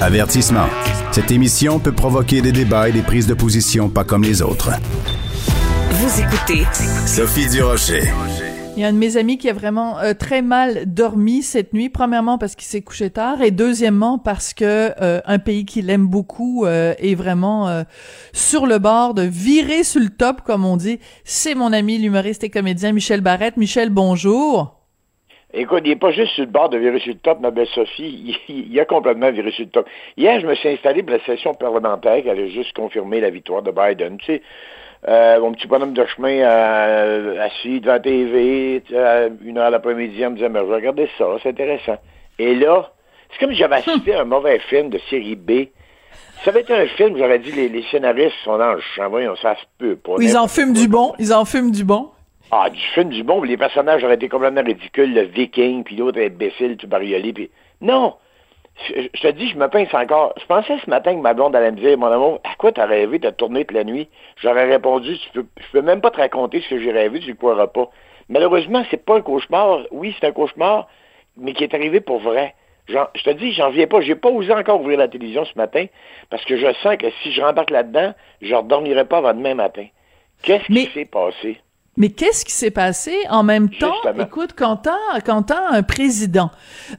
[0.00, 0.66] Avertissement.
[1.12, 4.70] Cette émission peut provoquer des débats et des prises de position pas comme les autres.
[5.90, 6.64] Vous écoutez
[7.06, 8.04] Sophie Durocher.
[8.76, 11.74] Il y a un de mes amis qui a vraiment euh, très mal dormi cette
[11.74, 11.90] nuit.
[11.90, 16.06] Premièrement parce qu'il s'est couché tard et deuxièmement parce que euh, un pays qu'il aime
[16.06, 17.82] beaucoup euh, est vraiment euh,
[18.32, 20.98] sur le bord de virer sur le top, comme on dit.
[21.24, 23.58] C'est mon ami l'humoriste et comédien Michel Barrette.
[23.58, 24.79] Michel, bonjour.
[25.52, 27.66] Écoute, il n'est pas juste sur le bord de virer sur le top, ma belle
[27.68, 28.38] Sophie.
[28.48, 29.88] Il, il a complètement viré sur le top.
[30.16, 33.62] Hier, je me suis installé pour la session parlementaire qui allait juste confirmer la victoire
[33.62, 34.18] de Biden.
[34.18, 34.42] Tu sais,
[35.08, 39.58] euh, mon petit bonhomme de chemin euh, assis devant la TV, tu sais, à une
[39.58, 41.96] heure l'après-midi, en me disant, mais regardez ça, c'est intéressant.
[42.38, 42.92] Et là,
[43.30, 45.68] c'est comme si j'avais assisté à un mauvais film de série B.
[46.44, 49.08] Ça avait été un film, j'aurais dit, les, les scénaristes sont dans le champ.
[49.08, 50.12] Voyons, ça se peut pas.
[50.20, 51.12] Ils en fument du bon.
[51.18, 52.10] Ils en fument du bon.
[52.52, 56.20] Ah, du film du bon, les personnages auraient été complètement ridicules, le viking, puis l'autre
[56.20, 57.50] imbécile, tout bariolé, puis...
[57.80, 58.16] Non!
[58.88, 60.32] Je, je te dis, je me pince encore.
[60.40, 62.86] Je pensais ce matin que ma blonde allait me dire, mon amour, à quoi t'as
[62.86, 64.08] rêvé de tourner toute la nuit?
[64.36, 67.30] J'aurais répondu, tu peux, je peux même pas te raconter ce que j'ai rêvé, tu
[67.30, 67.90] ne croiras pas.
[68.28, 69.80] Malheureusement, c'est pas un cauchemar.
[69.90, 70.88] Oui, c'est un cauchemar,
[71.36, 72.54] mais qui est arrivé pour vrai.
[72.88, 74.00] Je te dis, j'en viens pas.
[74.00, 75.86] J'ai pas osé encore ouvrir la télévision ce matin
[76.30, 79.86] parce que je sens que si je rembarque là-dedans, je redormirai pas avant demain matin.
[80.42, 81.60] Qu'est-ce qui s'est passé?
[82.00, 83.92] Mais qu'est-ce qui s'est passé en même temps?
[84.02, 84.24] Justement.
[84.24, 86.50] Écoute, quand t'as, quand t'as un président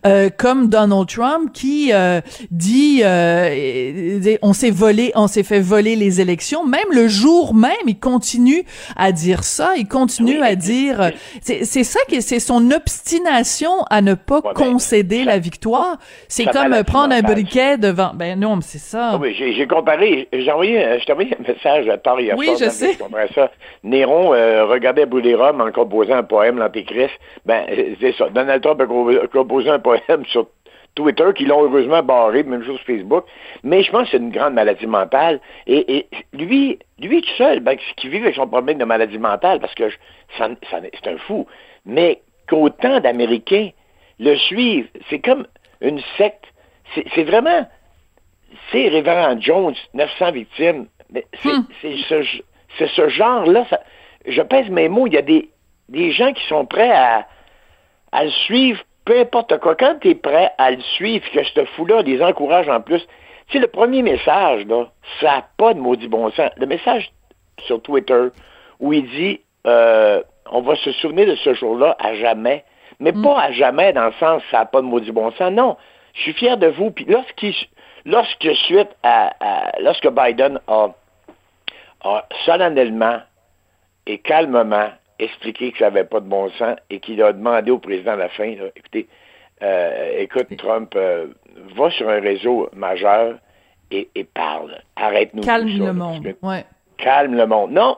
[0.06, 2.22] euh, comme Donald Trump qui euh,
[2.52, 7.72] dit euh, on s'est volé, on s'est fait voler les élections, même le jour même,
[7.88, 8.64] il continue
[8.96, 11.10] à dire ça, il continue Oui, à dire,
[11.42, 15.98] c'est, c'est ça qui, c'est son obstination à ne pas Ouais, ben, concéder la victoire.
[16.28, 18.12] C'est comme prendre un briquet devant.
[18.14, 19.14] Ben non, mais c'est ça.
[19.14, 22.98] Ah oui, j'ai comparé, j'ai envoyé, envoyé un message à hier Oui, je sais.
[23.34, 23.52] ça.
[23.84, 27.14] Néron euh, regardait brûler Rome en composant un poème, l'Antéchrist.
[27.46, 27.66] Ben,
[28.02, 28.30] c'est ça.
[28.30, 30.48] Donald Trump a co- composé un poème sur
[30.96, 33.24] Twitter, qui l'ont heureusement barré, même chose sur Facebook.
[33.64, 35.40] Mais je pense que c'est une grande maladie mentale.
[35.66, 39.60] Et, et lui, lui tout seul, ben, qui vit avec son problème de maladie mentale,
[39.62, 39.90] parce que
[40.38, 41.48] ça- ça- c'est un fou.
[41.86, 43.70] Mais qu'autant d'Américains
[44.20, 45.48] le suivent, c'est comme
[45.80, 46.44] une secte.
[46.94, 47.66] C'est c'est vraiment
[48.72, 50.88] c'est Révérend Jones, 900 victimes.
[51.14, 51.66] Mais c'est Hmm.
[51.82, 52.42] c'est ce,
[52.78, 53.66] c'est ce genre-là.
[53.70, 53.80] ça-
[54.26, 55.08] je pèse mes mots.
[55.08, 55.50] Il y a des,
[55.90, 57.28] des gens qui sont prêts à,
[58.12, 59.76] à le suivre, peu importe quoi.
[59.76, 63.02] Quand tu es prêt à le suivre, que ce fou-là les encourage en plus.
[63.48, 64.86] Tu sais, le premier message, là,
[65.20, 66.52] ça n'a pas de maudit bon sens.
[66.58, 67.12] Le message
[67.66, 68.28] sur Twitter
[68.80, 70.22] où il dit euh,
[70.52, 72.64] on va se souvenir de ce jour-là à jamais.
[73.00, 75.52] Mais pas à jamais dans le sens ça n'a pas de maudit bon sens.
[75.52, 75.76] Non.
[76.14, 76.92] Je suis fier de vous.
[76.92, 77.54] Puis lorsqu'il
[78.06, 80.88] lorsque suite à, à- lorsque Biden a,
[82.04, 83.20] a solennellement
[84.08, 84.90] et calmement
[85.20, 88.16] expliqué que ça n'avait pas de bon sens et qu'il a demandé au président à
[88.16, 89.08] la fin, là, écoutez,
[89.62, 91.28] euh, écoute, Trump, euh,
[91.76, 93.36] va sur un réseau majeur
[93.92, 94.76] et, et parle.
[94.96, 95.44] Arrête-nous.
[95.44, 96.34] Calme ça, le là, monde.
[96.42, 96.66] Ouais.
[96.98, 97.72] calme le monde.
[97.72, 97.98] Non,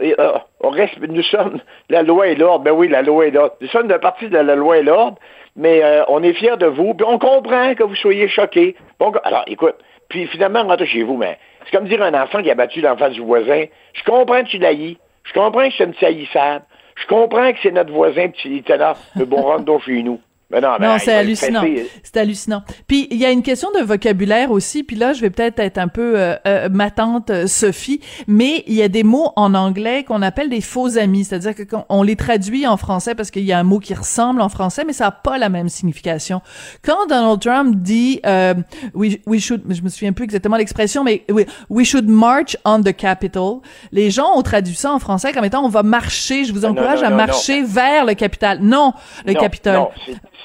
[0.00, 2.64] et, euh, on reste, nous sommes la loi et l'ordre.
[2.64, 3.54] Ben oui, la loi et l'ordre.
[3.60, 5.18] Nous sommes de partie de la loi et l'ordre,
[5.54, 6.94] mais euh, on est fiers de vous.
[6.94, 8.76] Puis on comprend que vous soyez choqués.
[8.98, 9.76] Bon, alors, écoute,
[10.08, 12.80] puis finalement, rentrez chez vous, mais c'est comme dire à un enfant qui a battu
[12.80, 13.64] l'enfant du voisin.
[13.94, 14.96] Je comprends que tu l'haïs.
[15.26, 16.64] Je comprends que c'est un petit haïssable.
[16.96, 18.94] Je comprends que c'est notre voisin, était là.
[19.16, 20.20] Mais bon, donc chez nous.
[20.48, 21.64] Mais non, mais, Non, c'est hallucinant.
[22.04, 22.62] C'est hallucinant.
[22.86, 24.84] Puis il y a une question de vocabulaire aussi.
[24.84, 28.62] Puis là, je vais peut-être être un peu euh, euh, ma tante euh, Sophie, mais
[28.68, 31.84] il y a des mots en anglais qu'on appelle des faux amis, c'est-à-dire que quand
[31.88, 34.84] on les traduit en français parce qu'il y a un mot qui ressemble en français,
[34.86, 36.40] mais ça n'a pas la même signification.
[36.84, 38.54] Quand Donald Trump dit euh,
[38.94, 42.82] we, we should, je me souviens plus exactement l'expression, mais we, we should march on
[42.82, 43.58] the Capitol,
[43.90, 46.44] les gens ont traduit ça en français comme étant on va marcher.
[46.44, 48.58] Je vous Non, encourage non, à marcher vers le Capitole.
[48.60, 48.92] Non,
[49.24, 49.88] le Capitole.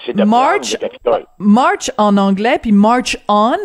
[0.05, 3.55] C'est- de March, le march en anglais, puis march on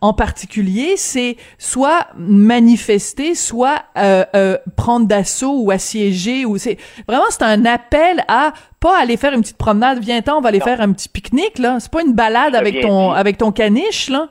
[0.00, 6.76] en particulier, c'est soit manifester, soit euh, euh, prendre d'assaut ou assiéger, ou c'est
[7.06, 9.98] vraiment c'est un appel à pas aller faire une petite promenade.
[10.00, 10.64] Viens-t'en, on va aller Non.
[10.64, 11.78] faire un petit pique-nique là.
[11.80, 13.18] C'est pas une balade avec ton dit.
[13.18, 14.28] avec ton caniche là.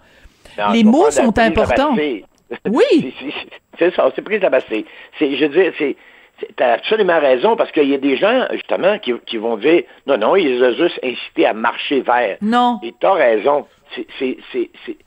[0.57, 1.95] Non, Les mots sont importants.
[2.69, 3.13] Oui.
[3.79, 4.49] C'est- ça, c'est à
[5.37, 5.95] je veux dire, c'est,
[6.41, 9.83] c'est- t'as absolument raison, parce qu'il y a des gens, justement, qui, qui vont dire,
[10.07, 12.37] non, non, ils ont juste incité à marcher vers.
[12.41, 12.79] Non.
[12.83, 13.65] Et raison.
[13.95, 14.97] C'est, c'est, c'est, c'est-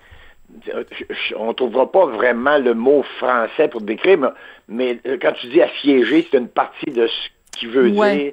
[1.36, 4.19] on trouvera pas vraiment le mot français pour décrire,
[4.69, 8.16] mais, mais quand tu dis assiéger, c'est une partie de ce qui veut Ouais.
[8.16, 8.32] dire.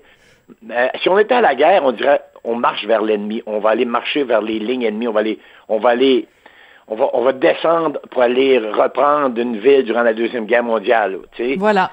[0.72, 3.70] Euh, si on était à la guerre, on dirait on marche vers l'ennemi, on va
[3.70, 5.40] aller marcher vers les lignes ennemies, on va aller,
[5.70, 6.28] on va aller,
[6.88, 11.20] on va, on va descendre pour aller reprendre une ville durant la deuxième guerre mondiale.
[11.36, 11.56] Tu.
[11.56, 11.92] Voilà.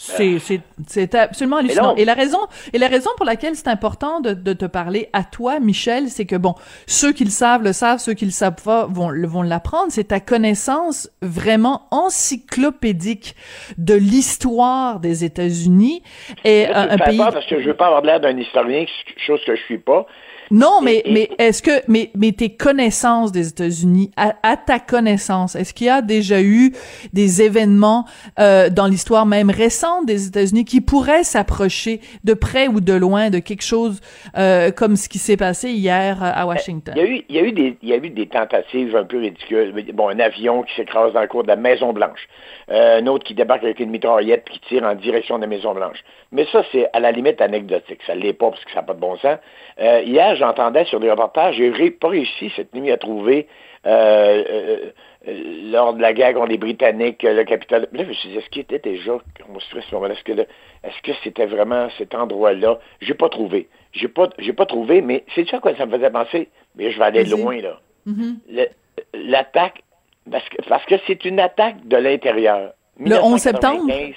[0.00, 1.96] C'est, c'est, c'est absolument hallucinant.
[1.96, 2.38] Et la raison,
[2.72, 6.24] et la raison pour laquelle c'est important de, de te parler à toi, Michel, c'est
[6.24, 6.54] que bon,
[6.86, 9.86] ceux qui le savent le savent, ceux qui le savent pas vont, vont l'apprendre.
[9.90, 13.34] C'est ta connaissance vraiment encyclopédique
[13.76, 16.02] de l'histoire des États-Unis
[16.44, 17.16] et Là, un, tu un pays.
[17.18, 18.84] peur parce que je veux pas avoir l'air d'un historien,
[19.26, 20.06] chose que je suis pas.
[20.50, 25.54] Non, mais mais est-ce que mais mais tes connaissances des États-Unis, à, à ta connaissance,
[25.54, 26.72] est-ce qu'il y a déjà eu
[27.12, 28.06] des événements
[28.38, 29.87] euh, dans l'histoire même récente?
[30.06, 34.00] Des États-Unis qui pourraient s'approcher de près ou de loin de quelque chose
[34.36, 36.94] euh, comme ce qui s'est passé hier à Washington?
[36.96, 38.94] Il y a eu, il y a eu des, il y a eu des tentatives
[38.96, 39.72] un peu ridicules.
[39.94, 42.28] Bon, un avion qui s'écrase dans le cours de la Maison Blanche,
[42.70, 45.72] Euh, un autre qui débarque avec une mitraillette qui tire en direction de la Maison
[45.74, 45.98] Blanche.
[46.32, 48.00] Mais ça, c'est à la limite anecdotique.
[48.06, 49.38] Ça l'est pas parce que ça n'a pas de bon sens.
[49.80, 53.46] Euh, hier, j'entendais sur des reportages, j'ai ré- pas réussi cette nuit à trouver
[53.86, 54.90] euh,
[55.26, 57.88] lors de la guerre contre les Britanniques, euh, le capitole.
[57.92, 59.12] Là, je me suis dit, est-ce qu'il était déjà
[59.52, 60.14] construit à ce moment-là?
[60.14, 60.46] Est-ce que, le-
[60.84, 62.78] est-ce que c'était vraiment cet endroit-là?
[63.00, 63.68] J'ai pas trouvé.
[63.92, 66.48] J'ai pas, j'ai pas trouvé, mais c'est ça quoi ça me faisait penser.
[66.76, 67.40] Mais je vais aller Vas-y.
[67.40, 67.80] loin, là.
[68.06, 68.38] Mhm.
[68.50, 68.68] Le-
[69.14, 69.82] l'attaque,
[70.30, 72.72] parce que, parce que c'est une attaque de l'intérieur.
[73.00, 73.84] Le 11 septembre?
[73.86, 74.14] 1995.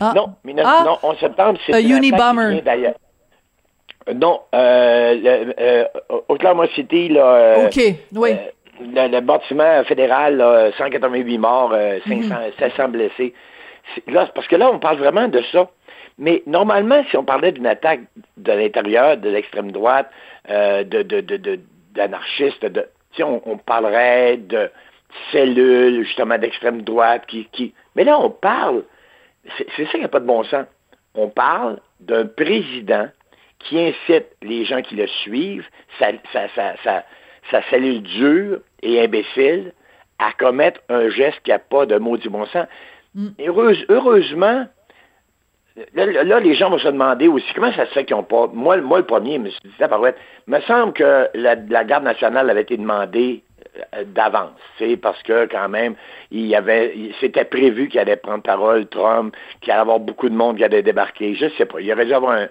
[0.00, 0.12] Ah.
[0.14, 0.82] Non, 19 Ah.
[0.84, 2.60] non, 11 septembre, c'est Un une Unibomber.
[2.62, 2.94] d'ailleurs.
[4.08, 5.84] Euh, Non, euh, le- euh,
[6.28, 7.80] Oklahoma City, là, euh, Ok,
[8.14, 8.30] oui.
[8.80, 12.22] Euh, le, le bâtiment fédéral, là, 188 morts, euh, Mhm.
[12.24, 13.34] 500, 700 blessés.
[13.94, 15.70] C'est- Là, parce que là, on parle vraiment de ça.
[16.18, 18.00] Mais normalement, si on parlait d'une attaque
[18.36, 20.10] de l'intérieur, de l'extrême droite,
[20.50, 21.60] euh, de, de, de,
[21.92, 22.86] d'anarchistes, de,
[23.20, 24.70] on, on parlerait de
[25.32, 27.74] cellules, justement, d'extrême droite qui, qui...
[27.94, 28.82] Mais là, on parle,
[29.56, 30.66] c'est, c'est ça qui n'a pas de bon sens.
[31.14, 33.08] On parle d'un président
[33.58, 35.66] qui incite les gens qui le suivent,
[37.50, 39.72] sa cellule dure et imbécile,
[40.18, 42.66] à commettre un geste qui n'a pas de maudit bon sens.
[43.38, 44.66] Heureuse- heureusement,
[45.94, 48.46] là, les gens vont se demander aussi comment ça se fait qu'ils n'ont pas.
[48.52, 50.16] Moi, moi, le premier, je me suis dit, tabarouette,
[50.46, 53.42] me semble que la, la garde nationale avait été demandée
[53.94, 54.52] euh, d'avance,
[55.02, 55.96] parce que quand même,
[56.30, 60.00] il y avait, il- c'était prévu qu'il allait prendre parole, Trump, qu'il allait y avoir
[60.00, 61.34] beaucoup de monde qui allait débarquer.
[61.34, 61.80] Je sais pas.
[61.80, 62.48] Il aurait dû avoir un,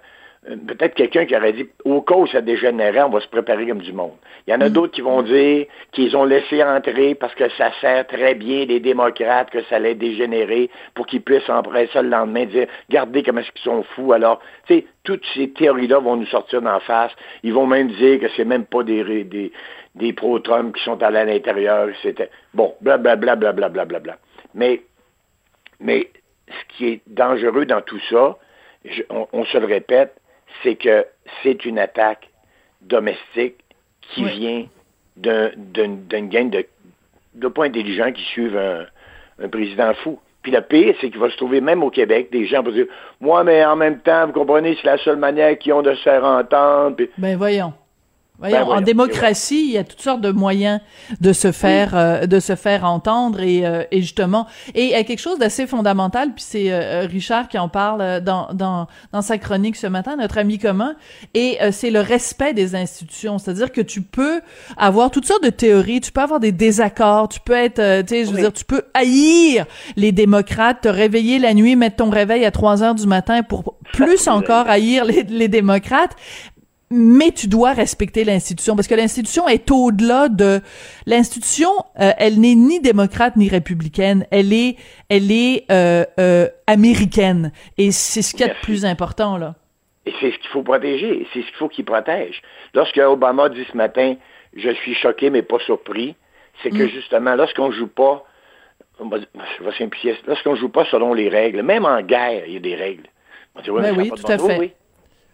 [0.68, 3.81] peut-être quelqu'un qui aurait dit, au cas où ça dégénérait, on va se préparer comme
[3.81, 4.13] du monde.
[4.45, 7.71] Il y en a d'autres qui vont dire qu'ils ont laissé entrer parce que ça
[7.81, 12.09] sert très bien les démocrates, que ça allait dégénérer pour qu'ils puissent après ça le
[12.09, 14.13] lendemain dire, regardez comment est-ce qu'ils sont fous.
[14.13, 17.12] Alors, tu sais, toutes ces théories-là vont nous sortir d'en face.
[17.41, 19.51] Ils vont même dire que c'est même pas des, ré- des,
[19.95, 21.89] des pro-Trump qui sont allés à l'intérieur.
[22.03, 24.18] C'était, bon, blablabla, blablabla, blablabla.
[24.53, 24.81] Mais,
[25.80, 26.07] mais
[26.48, 28.38] ce qui est dangereux dans tout ça,
[28.83, 30.13] je- on, on se le répète,
[30.63, 31.06] c'est que
[31.44, 32.30] c'est une attaque
[32.81, 33.56] domestique
[34.02, 34.31] qui Oui.
[34.40, 34.66] vient
[35.18, 36.66] d'un- d'un- d'une gang de,
[37.34, 38.86] de pas intelligents qui suivent un,
[39.44, 40.19] un président fou.
[40.44, 42.86] Puis le pire, c'est qu'il va se trouver même au Québec des gens vont dire
[43.19, 46.02] Moi, mais en même temps, vous comprenez, c'est la seule manière qu'ils ont de se
[46.04, 46.96] faire entendre.
[46.98, 47.74] Puis- Ben voyons.
[48.38, 50.82] Voyons, Ben en démocratie, il y a toutes sortes de moyens
[51.22, 54.94] de se faire euh, de se faire entendre et, euh, et justement et il y
[54.96, 58.88] a quelque chose d'assez fondamental puis c'est euh, Richard qui en parle euh, dans dans
[59.13, 60.96] dans sa chronique ce matin notre ami commun
[61.34, 64.42] et euh, c'est le respect des institutions, c'est-à-dire que tu peux
[64.77, 68.10] avoir toutes sortes de théories, tu peux avoir des désaccords, tu peux être euh, tu
[68.15, 68.42] sais je veux Oui.
[68.42, 69.65] dire tu peux haïr
[69.96, 73.75] les démocrates, te réveiller la nuit, mettre ton réveil à 3 heures du matin pour
[73.94, 76.15] plus encore haïr les, les démocrates
[76.92, 80.62] mais tu dois respecter l'institution parce que l'institution est au-delà de
[81.06, 84.75] l'institution euh, elle n'est ni démocrate ni républicaine elle est
[85.10, 88.65] elle est euh, euh, américaine et c'est ce qu'il y a de Merci.
[88.65, 89.56] plus important là
[90.06, 92.42] Et c'est ce qu'il faut protéger, et c'est ce qu'il faut qu'il protège.
[92.75, 94.15] Lorsque Obama dit ce matin,
[94.56, 96.15] je suis choqué mais pas surpris,
[96.62, 98.24] c'est que justement, lorsqu'on joue pas,
[99.00, 102.54] on va- je vais simplifier, lorsqu'on joue pas selon les règles, même en guerre, il
[102.54, 103.08] y a des règles.
[103.56, 104.60] On dit, ouais, Ben mais oui, tout à fait.
[104.60, 104.72] oui.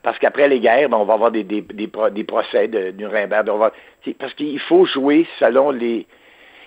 [0.03, 2.91] Parce qu'après les guerres, ben, on va avoir des, des, des, pro- des procès de
[2.91, 3.47] Nuremberg.
[3.49, 3.71] on va-
[4.03, 6.07] c'est parce qu'il faut jouer selon les,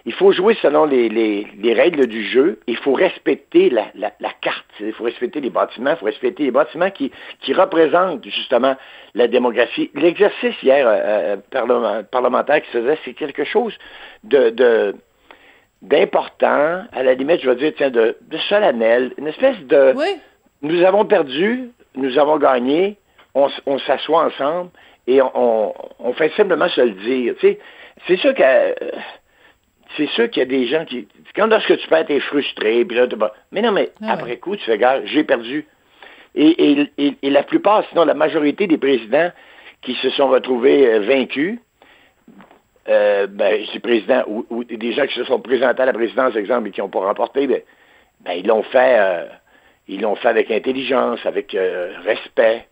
[0.07, 2.61] il faut jouer selon les, les, les règles du jeu.
[2.67, 4.67] Il faut respecter la, la, la carte.
[4.79, 5.91] Il faut respecter les bâtiments.
[5.93, 7.11] Il faut respecter les bâtiments qui,
[7.41, 8.77] qui représentent justement
[9.15, 9.91] la démocratie.
[9.95, 13.75] L'exercice hier euh, euh, parlement- parlementaire qui se faisait, c'est quelque chose
[14.25, 14.95] de, de
[15.83, 20.17] d'important, à la limite, je vais dire, tiens, de, de solennel, une espèce de oui
[20.63, 22.97] nous avons perdu, nous avons gagné,
[23.35, 23.49] on,
[23.81, 24.71] s'assoit ensemble
[25.07, 27.35] et on, on- on fait simplement se le dire.
[27.41, 27.59] Tu sais,
[28.07, 28.75] c'est sûr que euh,
[29.97, 31.07] c'est sûr qu'il y a des gens qui.
[31.37, 34.37] Quand lorsque tu perds, t'es frustré, puis là, t'es pas- Mais non, mais Ah après
[34.39, 35.67] coup, tu fais, gars, j'ai perdu.
[36.35, 39.31] Et, et, et, et la plupart, sinon la majorité des présidents
[39.83, 41.59] qui se sont retrouvés euh, vaincus,
[42.89, 43.65] euh, ben,
[44.27, 46.89] ou, ou des gens qui se sont présentés à la présidence, exemple, et qui n'ont
[46.89, 47.61] pas remporté, ben,
[48.21, 49.27] ben, ils l'ont fait, euh,
[49.89, 52.67] ils l'ont fait avec intelligence, avec euh, respect.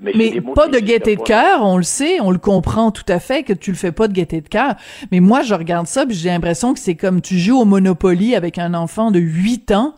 [0.00, 3.42] Mais, pas de gaieté de cœur, on le sait, on le comprend tout à fait
[3.42, 4.74] que tu le fais pas de gaieté de cœur.
[5.10, 8.34] Mais moi, je regarde ça, puis j'ai l'impression que c'est comme tu joues au Monopoly
[8.34, 9.94] avec un enfant de 8 ans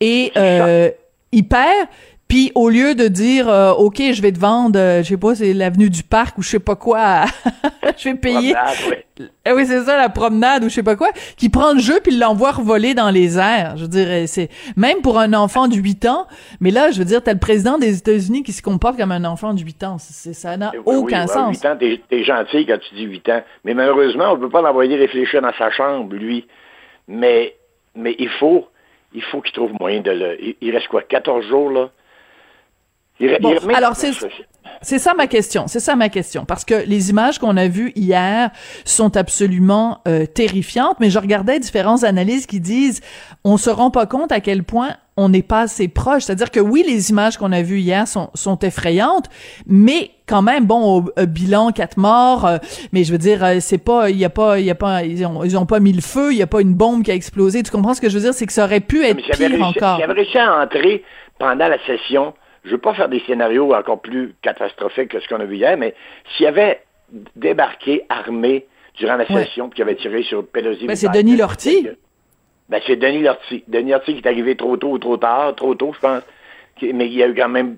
[0.00, 0.90] et euh,
[1.32, 1.88] il perd.
[2.30, 5.34] Puis au lieu de dire euh, OK, je vais te vendre, euh, je sais pas,
[5.34, 7.24] c'est l'avenue du parc ou je sais pas quoi,
[7.98, 8.54] je vais payer.
[8.54, 9.06] Promenade, ouais.
[9.44, 11.98] Ah oui, c'est ça, la promenade ou je sais pas quoi, qui prend le jeu
[12.02, 13.76] puis l'envoie voler dans les airs.
[13.76, 16.26] Je veux dire, c'est même pour un enfant de 8 ans,
[16.60, 19.24] mais là, je veux dire, t'as le président des États-Unis qui se comporte comme un
[19.24, 19.96] enfant de 8 ans.
[19.98, 21.60] C'est, ça n'a Oui, oui, aucun sens.
[21.62, 23.42] 8 ans, t'es, gentil quand tu dis 8 ans.
[23.64, 26.46] Mais malheureusement, on ne peut pas l'envoyer réfléchir dans sa chambre, lui.
[27.08, 27.56] Mais,
[27.94, 28.68] mais il faut,
[29.12, 30.42] il faut qu'il trouve moyen de le.
[30.42, 31.90] Il, il reste quoi, 14 jours, là?
[33.20, 34.12] Il re- Bon, il- mais- alors c'est
[34.82, 37.92] c'est ça ma question, c'est ça ma question parce que les images qu'on a vues
[37.96, 38.50] hier
[38.86, 43.02] sont absolument euh, terrifiantes, mais je regardais différentes analyses qui disent
[43.44, 46.60] on se rend pas compte à quel point on n'est pas assez proche, c'est-à-dire que
[46.60, 49.26] oui les images qu'on a vues hier sont sont effrayantes,
[49.66, 52.56] mais quand même bon au, au bilan quatre morts, euh,
[52.92, 55.02] mais je veux dire euh, c'est pas il y a pas il y a pas
[55.04, 57.10] ils ont ils ont pas mis le feu, il y a pas une bombe qui
[57.10, 59.16] a explosé, tu comprends ce que je veux dire, c'est que ça aurait pu être
[59.16, 59.96] Mais pire réussi, encore.
[59.96, 61.04] s'il avait réussi à entrer
[61.38, 62.32] pendant la session,
[62.64, 65.76] je veux pas faire des scénarios encore plus catastrophiques que ce qu'on a vu hier,
[65.76, 65.94] mais
[66.36, 66.82] s'il avait
[67.36, 68.66] débarqué armé
[68.98, 69.44] durant la Ouais.
[69.44, 70.86] session puis qu'il avait tiré sur Pelosi.
[70.86, 71.88] Ben, c'est Denis Lortie.
[72.68, 73.64] Ben, c'est Denis Lortie.
[73.66, 76.22] Denis Lortie qui est arrivé trop tôt ou trop tard, trop tôt, je pense.
[76.76, 77.76] Qui- Mais il y a eu quand même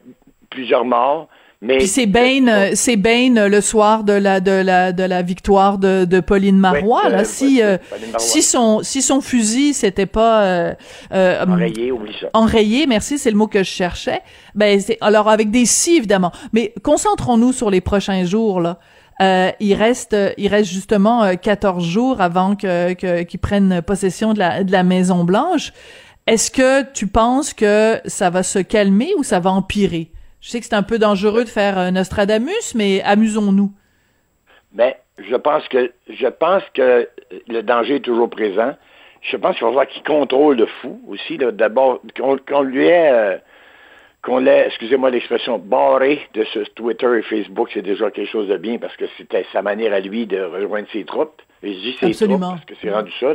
[0.50, 1.28] plusieurs morts.
[1.64, 5.04] Mais Puis c'est Bain, euh, c'est Bain euh, le soir de la de la de
[5.04, 7.02] la victoire de, de Pauline Marois.
[7.06, 8.18] Oui, là, euh, si euh, Marois.
[8.18, 10.74] si son si son fusil c'était pas euh,
[11.12, 12.26] euh, enrayé, oublie ça.
[12.34, 14.22] enrayé, merci, c'est le mot que je cherchais.
[14.56, 16.32] Ben c'est alors avec des si évidemment.
[16.52, 18.80] Mais concentrons-nous sur les prochains jours là.
[19.20, 24.32] Euh, il reste il reste justement euh, 14 jours avant que que- qu'ils prennent possession
[24.34, 25.72] de la de la Maison Blanche.
[26.26, 30.10] Est-ce que tu penses que ça va se calmer ou ça va empirer?
[30.42, 33.70] Je sais que c'est un peu dangereux de faire euh, Nostradamus, mais amusons-nous.
[34.72, 37.08] Ben, je pense que je pense que
[37.48, 38.74] le danger est toujours présent.
[39.22, 41.38] Je pense qu'il va falloir qu'il contrôle le fou aussi.
[41.38, 43.36] D'abord, qu'on lui ait, euh,
[44.22, 48.56] qu'on l'ait, excusez-moi l'expression, barré de ce Twitter et Facebook, c'est déjà quelque chose de
[48.56, 51.40] bien parce que c'était sa manière à lui de rejoindre ses troupes.
[51.62, 52.38] Et je dis ses Absolument.
[52.48, 53.34] troupes parce que c'est rendu ça.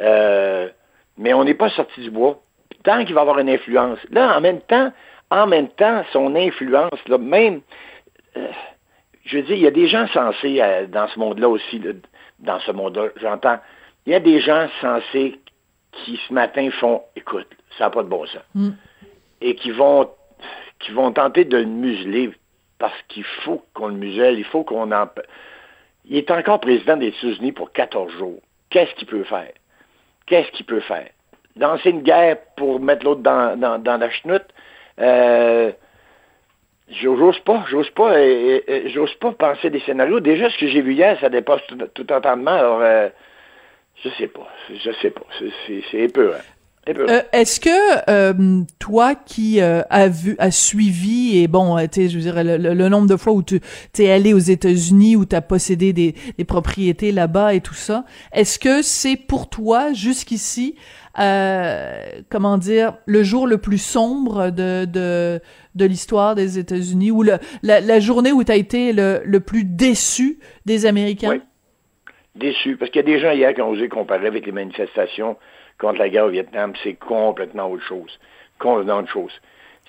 [0.00, 0.68] Euh,
[1.16, 2.42] mais on n'est pas sorti du bois.
[2.84, 3.98] Tant qu'il va avoir une influence.
[4.10, 4.92] Là, en même temps,
[5.30, 7.60] en même temps, son influence, là, même
[8.36, 8.48] euh,
[9.26, 11.92] je veux dire, il y a des gens sensés euh, dans ce monde-là aussi, là,
[12.38, 13.58] dans ce monde-là, j'entends.
[14.06, 15.40] Il y a des gens sensés
[15.92, 18.42] qui ce matin font, écoute, ça n'a pas de bon sens.
[18.54, 18.70] Mm.
[19.40, 20.08] Et qui vont,
[20.78, 22.30] qui vont tenter de le museler
[22.78, 25.08] parce qu'il faut qu'on le muselle, il faut qu'on en...
[26.04, 28.40] Il est encore président des États-Unis pour 14 jours.
[28.70, 29.50] Qu'est-ce qu'il peut faire?
[30.26, 31.08] Qu'est-ce qu'il peut faire?
[31.56, 34.44] Lancer une guerre pour mettre l'autre dans, dans, dans la chenoute?
[35.00, 35.72] Euh,
[36.88, 38.14] J'ose pas, j'ose pas,
[38.94, 40.20] j'ose pas penser des scénarios.
[40.20, 42.52] Déjà, ce que j'ai vu hier, ça dépasse tout, entendement.
[42.52, 43.08] Alors, euh,
[44.04, 45.26] je sais pas, je sais pas,
[45.66, 46.38] c'est- épeurant.
[46.88, 52.88] Euh, Est-ce que euh, toi qui euh, as suivi et bon, je veux dire le,
[52.88, 53.60] nombre de fois où tu
[53.98, 56.14] es allé aux États-Unis où tu as possédé des
[56.46, 60.76] propriétés là-bas et tout ça, est-ce que c'est pour toi jusqu'ici,
[61.18, 65.40] euh, comment dire, le jour le plus sombre de de,
[65.84, 70.38] l'histoire des États-Unis ou la, la journée où tu as été le, le plus déçu
[70.64, 71.40] des Américains?
[72.34, 75.36] Déçu, parce qu'il y a des gens hier qui ont osé comparer avec les manifestations
[75.78, 78.18] contre la guerre au Vietnam, c'est complètement autre chose.
[78.58, 79.32] Complètement autre chose.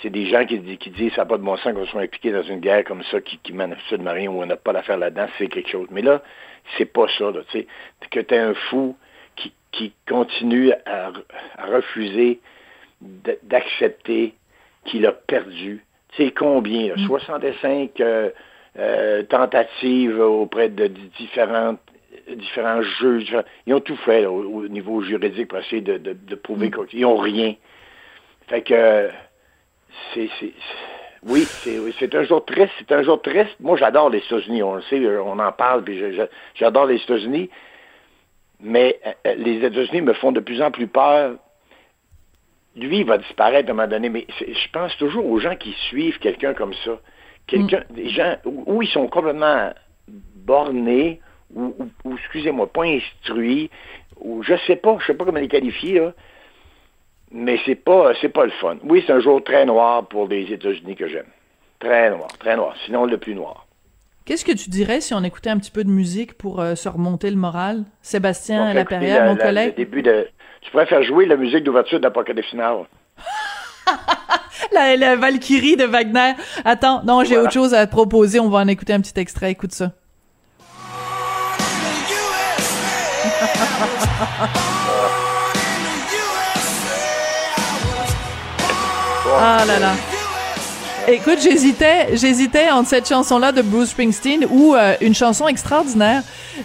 [0.01, 2.31] C'est des gens qui, qui disent ça n'a pas de bon sens qu'on soit impliqué
[2.31, 4.98] dans une guerre comme ça, qui, qui mène absolument rien, où on n'a pas d'affaire
[4.98, 5.88] là-dedans, c'est quelque chose.
[5.91, 6.22] Mais là,
[6.77, 7.67] c'est pas ça, tu sais.
[8.12, 8.96] Que tu un fou
[9.77, 11.24] qui, continue à, re-
[11.57, 12.39] à refuser
[13.43, 14.34] d'accepter
[14.86, 15.84] qu'il a perdu.
[16.13, 16.88] Tu sais, combien?
[16.89, 16.96] là?
[17.05, 18.29] 65 euh,
[18.79, 21.79] euh, tentatives auprès de différentes
[22.36, 23.38] différents juges.
[23.65, 26.72] Ils ont tout fait là, au, au niveau juridique pour essayer de, de, de prouver
[26.89, 27.55] qu'ils n'ont rien.
[28.48, 29.10] Fait que
[30.13, 30.29] c'est.
[31.24, 32.72] Oui, c'est un jour triste.
[32.79, 33.55] C'est un jour triste.
[33.60, 34.63] Moi, j'adore les États-Unis.
[34.63, 36.01] On le sait, on en parle, puis
[36.55, 37.50] j'adore les États-Unis.
[38.59, 41.35] Mais euh, les États-Unis me font de plus en plus peur.
[42.75, 45.73] Lui, il va disparaître à un moment donné, mais je pense toujours aux gens qui
[45.89, 46.99] suivent quelqu'un comme ça.
[47.47, 49.71] Quelqu'un, des gens où, où ils sont complètement
[50.07, 51.21] bornés,
[51.53, 53.69] ou, ou- ou, excusez-moi, pas instruits,
[54.19, 56.13] ou je sais pas, je sais pas comment les qualifier, là.
[57.31, 58.77] Mais c'est pas, c'est pas le fun.
[58.83, 61.27] Oui, c'est un jour très noir pour les États-Unis que j'aime.
[61.79, 62.75] Très noir, très noir.
[62.85, 63.66] Sinon, le plus noir.
[64.27, 66.89] Qu'est-ce que tu dirais si on écoutait un petit peu de musique pour euh, se
[66.89, 67.86] remonter le moral?
[68.01, 69.74] Sébastien Laperrière, la- mon la- collègue?
[69.77, 70.27] Le début de...
[70.60, 72.88] Tu pourrais faire jouer la musique d'ouverture d'Apocalypse Now.
[74.74, 76.34] La, la Valkyrie de Wagner.
[76.65, 77.43] Attends, non, j'ai Voilà.
[77.43, 78.41] autre chose à te proposer.
[78.41, 79.51] On va en écouter un petit extrait.
[79.51, 79.93] Écoute ça.
[89.39, 90.16] Ah là là.
[91.09, 96.21] Écoute, j'hésitais, j'hésitais entre cette chanson-là de Bruce Springsteen ou euh, une chanson extraordinaire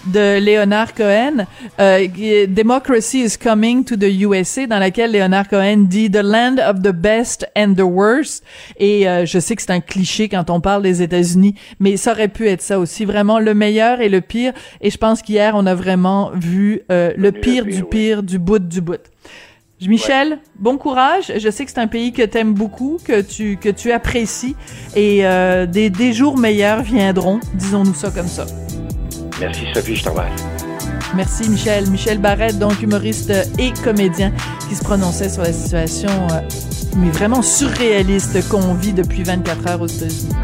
[0.07, 1.47] de Leonard Cohen,
[1.79, 6.23] euh, qui est Democracy is Coming to the USA, dans laquelle Leonard Cohen dit The
[6.25, 8.43] Land of the Best and the Worst.
[8.79, 12.11] Et euh, je sais que c'est un cliché quand on parle des États-Unis, mais ça
[12.11, 14.53] aurait pu être ça aussi, vraiment le meilleur et le pire.
[14.81, 17.89] Et je pense qu'hier on a vraiment vu euh, le Le pire pire, du oui.
[17.89, 18.99] pire du bout du bout.
[19.89, 21.33] Michel, bon courage.
[21.37, 24.57] Je sais que c'est un pays que t'aimes beaucoup, que tu que tu apprécies,
[24.95, 27.41] et euh, des, des jours meilleurs viendront.
[27.55, 28.47] Disons-nous ça comme ça.
[29.41, 30.45] Merci Sophie, je te remercie.
[31.15, 31.91] Merci Michel.
[31.91, 34.33] Michel Barrette, donc humoriste et comédien,
[34.69, 36.41] qui se prononçait sur la situation, euh,
[36.97, 40.35] mais vraiment surréaliste qu'on vit depuis 24 heures aux États-Unis.